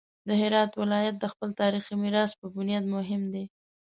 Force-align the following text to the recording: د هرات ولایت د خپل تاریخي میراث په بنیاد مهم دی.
د 0.27 0.29
هرات 0.41 0.71
ولایت 0.81 1.15
د 1.19 1.25
خپل 1.33 1.49
تاریخي 1.61 1.93
میراث 2.03 2.31
په 2.39 2.45
بنیاد 2.55 2.85
مهم 2.95 3.21
دی. 3.33 3.45